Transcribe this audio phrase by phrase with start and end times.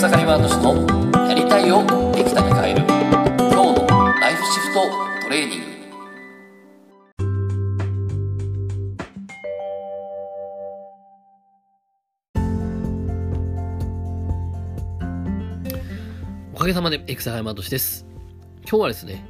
[0.00, 2.86] 草刈ワード氏のやりたいをできたに変える
[3.36, 3.86] 今日の
[4.18, 4.80] ライフシフト
[5.24, 5.66] トレーニング
[16.54, 18.06] おかげさまでエクサハイマートシです。
[18.62, 19.22] 今日はですね、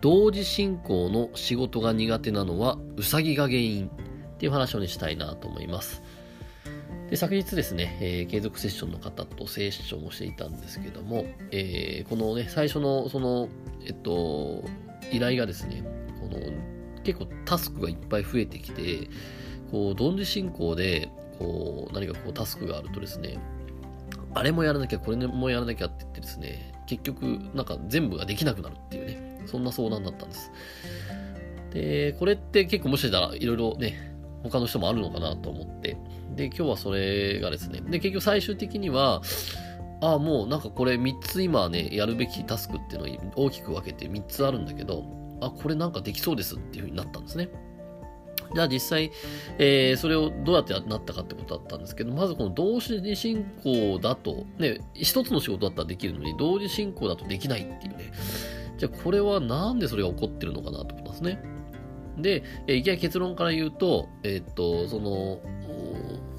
[0.00, 6.02] 同時進行の仕事が苦手なのはウサギが原因っていう話をしたいなと思います。
[7.12, 13.50] で昨日ですね、えー継続セッションの方とセッションをしていたんですけども、えーこのね、最初のその、
[13.84, 14.64] えっと、
[15.12, 15.84] 依頼がですね、
[16.18, 16.40] この
[17.02, 19.10] 結構タスクがいっぱい増えてきて、
[19.70, 23.36] こう、同時進行で、こう、何かこうタスクがあるとですね、
[24.32, 30.50] あれもやらなきゃ、これもやらなきゃって言ってですね、結局、なんか全部ができなくなるっていうね、そんな相談だったんです。
[31.74, 34.11] で、これって結構もしかしたらいろいろね、
[34.42, 35.96] 他の人もあるのかなと思って、
[36.34, 39.22] で、今日はそれがですね、で、結局最終的には、
[40.00, 45.04] ああ、もうなんかこれ3つ今ね、やるべきタスクっていうのを大きく分けて3つあるんだけど、
[45.40, 47.48] あ、これなんかできそうですっていうふうになったんですね。
[48.54, 49.10] じゃあ実際、
[49.58, 58.12] えーそれをどうやってなったかってことだったんですけど、まずこの同時進行だと、ね、一つの仕事だったらできるのに、同時進行だとできないっていうね。
[58.76, 61.42] じゃあこれはなんでそれが起こってるのかなと思ったんですね。
[62.18, 65.40] で、えーいきなり結論から言うと、えーっと、その、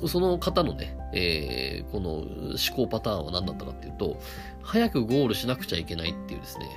[0.08, 4.20] その方のね、えーこの思考パターンは何だったかっていうと、
[4.62, 6.68] 早くゴールしなくちゃいけないっていうですね、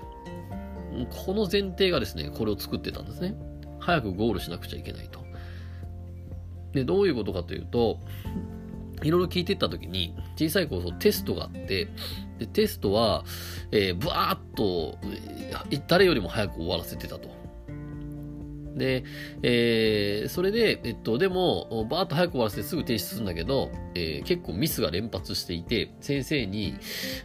[1.25, 3.35] この前提がですね、これを作ってたんですね。
[3.81, 5.21] 早くゴールしなくちゃいけないと。
[6.73, 8.01] で、どういうことかというと、
[9.03, 11.89] いろいろ聞いてったときに、小さい頃テストがあって、
[12.39, 13.25] でテストは、
[13.73, 14.99] えー、ブワーっと、
[15.87, 17.29] 誰よりも早く終わらせてたと。
[18.77, 19.05] で、
[19.43, 26.75] えーそれで、えっと、でも、バーッと早く終わらせてすぐ提出するんだけど、えー結構ミスが連発していて、先生に、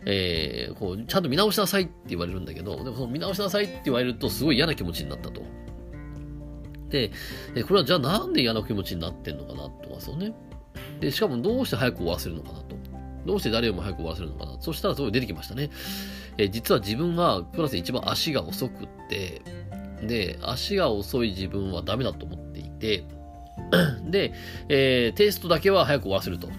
[0.05, 5.41] えーこう、ちゃんと見直しなさいって言われるんだけど、でもその見直しなさいって言われるとすごい嫌な気持ちになったと。
[6.89, 7.11] で、
[7.55, 10.33] えこれはじゃあなんで嫌な気持ちになってんのかなとかそうね。
[10.99, 12.75] で、しかもどうして早く終わらせるのかなと。
[13.25, 14.57] どうして誰よりも早く終わらせるのかな。
[14.59, 15.69] そしたらすごい出てきましたね。
[16.37, 19.41] えー実は自分がクラスで一番足が遅くって、
[20.01, 23.03] で、足が遅い自分はダメだと思っていて、
[24.09, 24.33] で、
[24.69, 26.49] えーテストだけは早く終わらせると。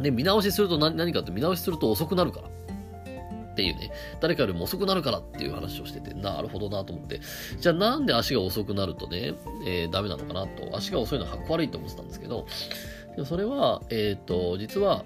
[0.00, 2.48] で、見直しすると何かって見直しすると遅くなるから。
[2.48, 7.20] っていうね、誰かよりも遅くなるからっていう話をしてて、なるほどなと思って、
[7.60, 9.34] じゃあなんで足が遅くなるとね、
[9.64, 12.46] えーダメなのかなと、足が遅いのはかっこ悪いと思ってたんですけど、
[13.14, 15.04] でもそれは、えっ、と、実は、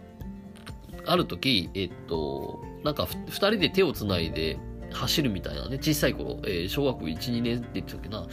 [1.05, 4.59] ある時、えっ、と、なんかふ二人で手をつないで
[4.93, 8.27] 走るみたいなね、小さい頃、えー小学校1、2年って言ってたっけな、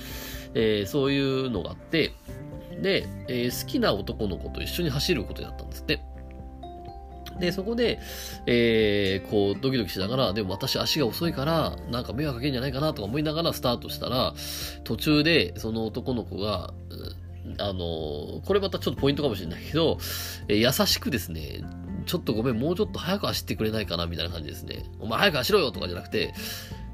[0.54, 2.14] えーそういうのがあって、
[2.82, 6.02] で、えー好きな男の子と一緒に走ることだったんですって。
[7.40, 8.00] で、そこで、
[8.46, 14.34] えーこう、ドキドキしながら、でも私足が遅いから、なんか迷惑かけるんじゃないかなとか思いながらスタートしたら、
[14.84, 16.74] 途中でその男の子が、
[17.60, 19.98] あのこれまたちょっとポイントかもしれないけど、
[20.48, 21.62] え優しくですね、
[22.06, 24.86] ちょっとごめん、もうちょっと早く走ってくれないかなみたいな感じですね。
[25.00, 26.34] お前早く走ろうよとかじゃなくて、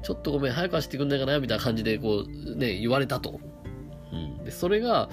[0.02, 3.40] ちょっとごめん、早く走ってくんないかなみたいな感じで、こう、ね、言われたと。
[4.12, 4.44] うん。
[4.44, 5.08] で、それが、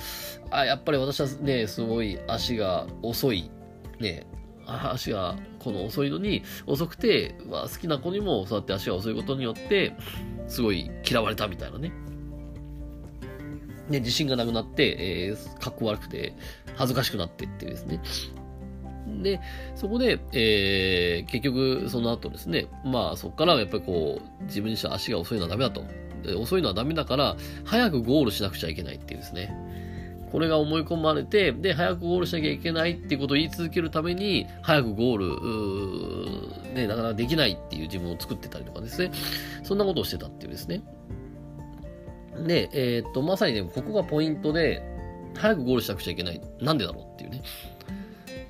[0.51, 3.51] あ、やっぱり私はね、すごい足が遅い。
[3.99, 4.25] ね、
[4.65, 9.95] 足がこの遅いのに、遅くて、まあ、好きな子にもそうやって足が遅いことによって、
[10.47, 11.91] すごい嫌われたみたいなね。
[13.89, 16.33] で、自信がなくなって、えー、かっこ悪くて、
[16.75, 18.01] 恥ずかしくなってっていうですね。
[19.21, 19.39] で、
[19.75, 25.83] そこで、えー結局、その後ですね、まあ、そこからやっぱりこう、自分にしては足が遅いのはダメだと。
[26.37, 29.55] 遅いのはダメだから、早くゴールしなくちゃいけないっていうですね。
[30.31, 39.11] これが思い込まれて、で、早くゴールしなきゃいけないっていうことを言い続けるために、早くゴール、ーね、なかなかできないっていう自分を作ってたりとかですね。
[39.63, 40.83] そんなことをしてたっていうですね。
[42.45, 44.83] で、えーっと、まさにね、ここがポイントで、
[45.35, 46.41] 早くゴールしなくちゃいけない。
[46.59, 47.41] なんでだろうっていうね。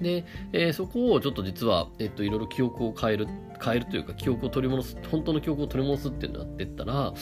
[0.02, 3.28] で、えーそこをちょっと実は、えっと、いろいろ記憶を変える、
[3.64, 7.14] 変えるというか、記憶を取り戻す、本当の記憶を取り戻すっていうのをやってったら、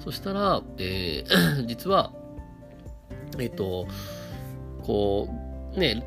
[0.00, 2.12] そしたら、えー 実は、
[3.38, 3.86] えっと、
[4.82, 5.28] こ
[5.74, 6.04] う、ね、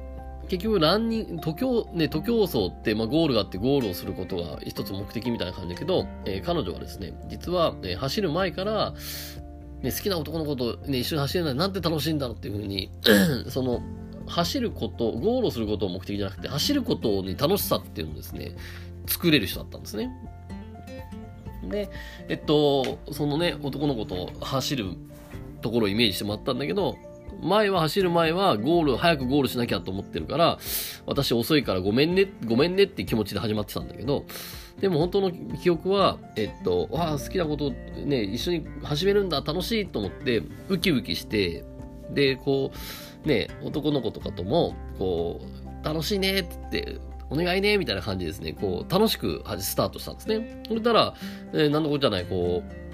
[0.49, 8.93] 結局、ランニング、徒競、ね、徒競走って、まあ、ゴールがあってゴールをすることが一つ目的みたいな感じだけど、えー彼女はですね、実は、えー走る前から、
[9.81, 12.89] ね、好きな男の子と、ね、一緒に走れないなんて楽しいんだろうっていうふうに、
[13.49, 13.81] その、
[14.27, 18.55] 走ること、ゴールをすることを目的じゃなくて、走ることに楽しさっていうのをですね、
[19.07, 20.11] 作れる人だったんですね。
[21.69, 21.89] で、
[22.29, 24.85] えっと、そのね、男の子と走る
[25.61, 26.97] ところをイメージしてもらったんだけど、
[27.41, 30.59] 前は走る前はゴール、早くゴールしなきゃと思ってるから、
[31.05, 34.25] 私遅いからごめんね、ごめんねって気持ちで始まってたんだけど、
[34.79, 41.63] でも本当の記憶は、えっと、わあ、好きなことね、一緒に始めるんだ、楽しいと思って、ウキウキして、
[42.11, 42.77] で、こう、
[43.27, 45.39] ね、男の子とかとも、こ
[45.83, 50.63] う、楽しいねって言って、お願いねみたいな感じですね、こう、楽しくスタートしたんですね。
[50.67, 51.13] それたら、
[51.53, 52.87] えー、なんのことじゃない、こう、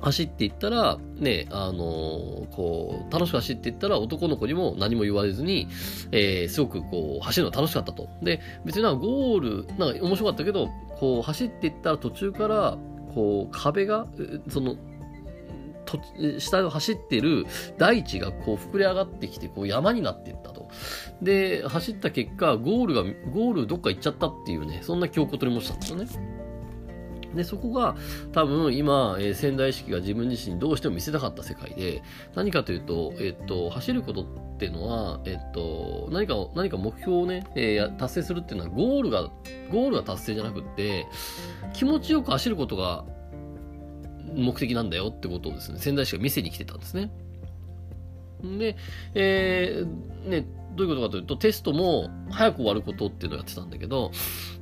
[0.00, 5.68] 走っていったら、ね、あのー、こう、楽しく走っていったら男の子にも何も言われずに、
[6.12, 8.08] えー、すごくこう、走るの楽しかったと。
[8.22, 10.68] で、別になんかゴール、なんか面白かったけど、
[10.98, 12.78] こう、走っていったら途中から、
[13.14, 14.06] こう、壁が、
[14.48, 14.76] その、
[15.88, 16.00] と
[16.38, 17.46] 下を走ってる
[17.78, 20.68] 大地がこう膨れ上がってきてこう山になっていったと。
[21.22, 23.02] で、走った結果、ゴールが、
[23.32, 26.38] ゴールどっか行っちゃったっていうね、そんな記憶を取り戻したんですよね。
[27.34, 27.96] で、そこが
[28.32, 32.02] 多分今、えー、仙台式が自分自身どうしても見せたかった世界で、
[32.34, 34.26] 何かというと、えっと、走ることっ
[34.58, 39.30] ていうのは、えっと、何か、何か目標をね、えー、達成するっていうのは、ゴールが、
[39.70, 41.06] ゴールが達成じゃなくって、
[41.74, 43.04] 気持ちよく走ることが
[44.34, 47.10] 目的なんだよってことをですね、仙台市が見せに来てたんですね。
[48.42, 48.76] で、
[49.14, 50.46] えー、ね、
[50.76, 54.12] どういうことかというと、テストも早く終わることっていうのをやってたんだけど、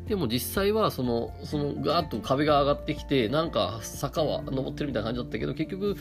[0.07, 5.97] でも実際は、その、その、ガーッと壁が上がってきて、なんか坂は登ってるみたいな感じだったけど、結局、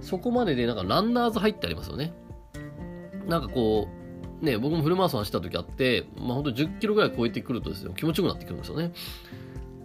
[0.00, 2.12] そこまでで、なんかランナーズ入ってありますよね。
[3.26, 3.88] なんかこ
[4.42, 8.92] う、ね、僕もフルマラソン走った時あって、まあ本当10キロぐらい超えてくるとですね、気持ちよくなってくるんですよね。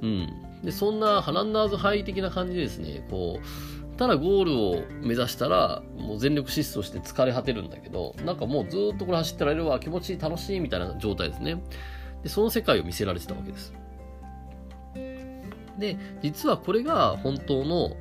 [0.02, 0.34] うん。
[0.64, 11.62] で、そんなハランナーズハイ的な感じでですね、こう、ただゴールを目指したら、もう全力疾走して疲れ果てるんだけど、なんかもうずっとこれ走ってられるわ、気持ちいい、楽しいみたいな状態ですね。
[12.24, 13.74] で、その世界を見せられてたわけです。
[15.78, 17.96] で、実はこれが本当の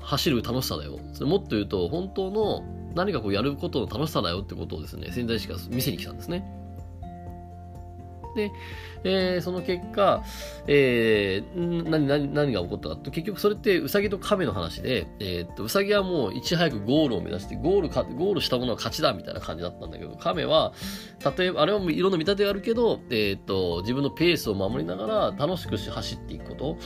[0.00, 0.98] 走る楽しさだよ。
[1.12, 2.62] それもっと言うと、本当の
[2.94, 6.46] 何かこうやることの楽しさだよってことをですね、潜在意識が見せに来たんですね。
[8.36, 8.52] で、
[9.02, 10.22] えー、その結果、
[10.66, 20.72] えー、何、何、何が起こったかと、結局それってウサギと亀の話で、えー、っと、ウサギはもういち早くゴールを目指して、ゴールか、ゴールしたものは勝ちだみたいな感じだったんだけど、亀は、
[21.38, 26.78] 例えば、あれはいろんな見立てがあるけど、えー、っと、自分のペースを守りながら楽しく走っていくこと。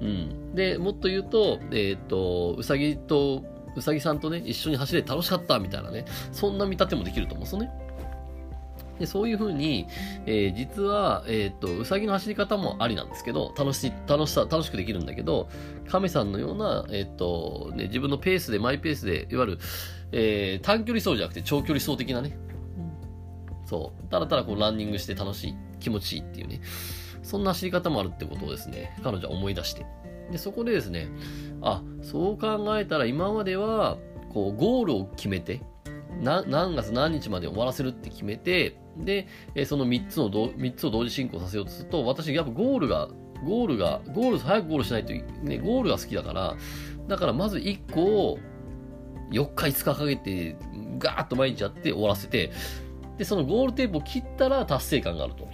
[0.00, 0.54] うん。
[0.54, 3.44] で、もっと言うと、えっと、ウサギと、
[3.76, 7.85] ウサギさんとね、一緒に走れて楽しかったみたいなね、そんな見立てもできると思うんですよね。
[8.98, 9.86] で、そういうふうに、
[10.26, 15.48] えー、実は、えっ、ー、と、うさぎの走り方もありなんですけど、楽し、楽しさ、楽しくできるんだけど、
[15.88, 19.58] 亀さんのような、えっ、ー、と、ね、自分のペースで、マイペースで、いわゆる、
[20.12, 22.38] えー、短距離走じゃなくて長距離走的なね、
[23.66, 26.60] そう、ただただこうランニングして楽しい、気持ちいいっていうね、
[27.22, 29.84] そんな走り方もあるってことをですね、彼女は思い出して。
[30.30, 31.08] で、そこでですね、
[31.60, 33.98] あ、そう考えたら今までは、
[34.32, 35.60] こう、ゴールを決めて、
[36.22, 39.26] 何月何日まで終わらせるって決めて、で、
[39.66, 43.08] その3つの3つを同時進行させようとすると、私やっぱゴールが、
[43.44, 46.56] ゴールが、ゴール、早くゴールしないと、ね、ゴールが好きだから、
[47.06, 48.38] だからまず1個を
[49.30, 50.56] 4日5日かけて、
[50.98, 52.52] ガーッと毎日やって終わらせて、
[53.18, 55.46] で、そのゴールテープを切ったら達成感があると。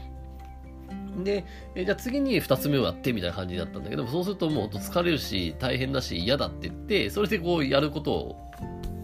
[1.24, 1.44] で、
[1.76, 8.51] じゃあ次に2つ目をやってみたいな感じだったんだけど、そうするともう疲れるし、大変だし、嫌だって言って、それでこうやることを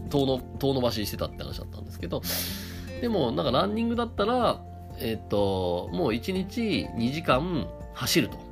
[0.08, 2.22] 遠の、遠伸ばししてたって話だったんですけど、
[3.00, 4.60] でも、なんかランニングだったら、
[5.00, 8.48] えっ、と、もう1日2時間走ると。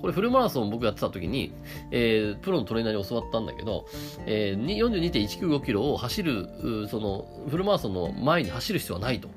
[0.00, 1.52] これフルマラソン僕やってた時に、
[1.90, 3.86] えー、プロのトレーナーに教わったんだけど、
[4.26, 9.28] えー、42.195キロを走る、その、フルマラソンの前に走る必要はないと。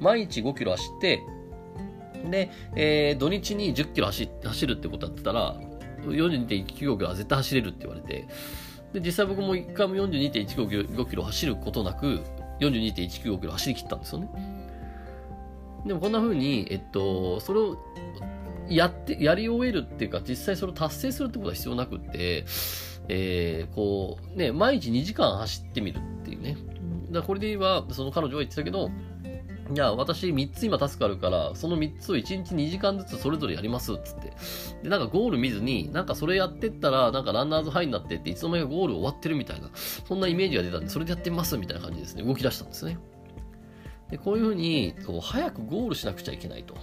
[0.00, 1.22] 毎日5キロ走って、
[2.30, 5.56] で、えー、土日に10キロ走走るってことやってたら、
[6.04, 8.26] 42.195キロは絶対走れるって言われて、
[8.92, 12.20] で、実際僕も1回も42.195キロ走ることなく、
[12.60, 14.28] 42.195キロ走り切ったんですよね。
[15.86, 17.78] でもこんな風に、えっと、それを
[18.68, 22.44] やって、やり終えるっていうか、実際それを達成するってことは必要なくって、
[23.08, 26.56] えー、こう、ね、毎日2時間走ってみるっていうね。
[27.10, 28.90] だこれで言えば、その彼女は言ってたけど、
[29.72, 34.32] いや、私3つ今タスクあるから、その3つを1日2時間ずつそれぞれやりますつって。
[34.82, 42.24] で、なんかゴール見ずに、なんかそれやってったら、なんかランナーズハイになってって、いつの間にかゴール終わってるみたいな、そんなイメージが出たんで、それでやってみますみたいな感じですね。
[42.24, 42.98] 動き出したんですね。
[44.10, 46.74] で、こういうふうに、こう、早くゴールしなくちゃいけないと。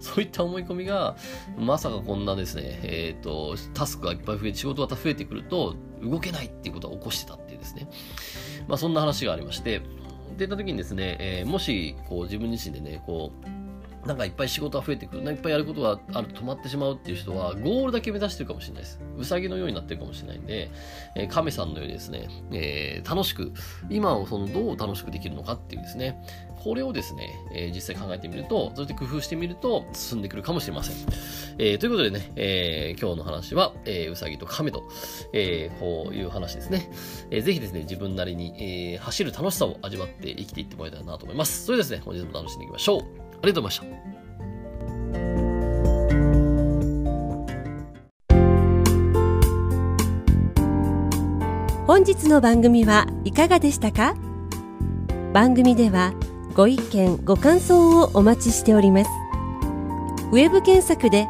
[0.00, 1.16] そういった思い込みが、
[1.56, 7.88] まさかこんなですね、えっ、ー、と、タスクがいっぱい増えて、仕事が増えてくると、動けないっていうことを起こしてたっていうですね。
[8.68, 9.80] まあそんな話がありまして、
[10.34, 13.63] って言った時にですね、えー、もし、こう自分自身でね、こう
[14.06, 19.00] なんかいっぱい仕事が増えてくる、いっぱいやることがあると止まってしまうっていう人は、ゴールだけ目指してるかもしれないです。
[19.16, 20.70] うさぎのようになってるかもしれないんで、
[21.14, 23.52] えー、亀さんのようにですね、えー、楽しく、
[23.90, 26.22] 今をそのどう楽しくできるのかっていうですね、
[26.64, 30.96] これをですね、えー、実際考えてみると、そうやって工夫してみると進んでくるかもしれません。
[31.58, 34.82] えー、ということでね、えー、今日の話は、えー、うさぎと亀と、
[35.32, 36.90] えー、こういう話ですね。
[37.30, 38.54] えー、ぜひですね、自分なりに、
[38.94, 41.66] えー、走る楽しさを味わって生きていってもらえたらなと思います。
[41.66, 43.23] それでですね、本日も楽しんでいきましょう。
[43.44, 44.04] ありがとうございました。
[51.86, 54.14] 本日の番組はいかがでしたか？
[55.34, 56.14] 番組では
[56.54, 59.10] ご意見ご感想をお待ちしております。
[60.32, 61.28] ウェブ検索で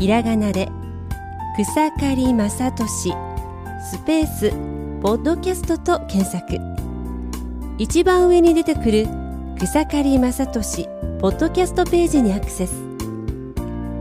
[0.00, 0.68] ひらがなで
[1.56, 3.14] 草刈正俊
[3.92, 4.50] スペース
[5.00, 6.58] ポッドキャストと検索。
[7.78, 9.06] 一番上に出てくる
[9.58, 10.88] 草刈正俊
[11.20, 12.74] ポッドキャストページにアクセス。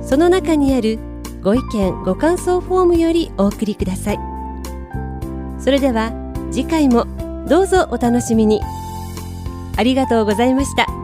[0.01, 0.99] その中にある
[1.41, 4.19] ご意見ご感想フォームよりお送りください。
[5.59, 6.11] それでは
[6.51, 7.05] 次回も
[7.47, 8.61] どうぞお楽しみに。
[9.77, 11.02] ありがとうございました。